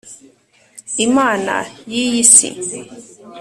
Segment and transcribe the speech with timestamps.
[1.05, 1.53] imana
[1.91, 2.49] y iyi si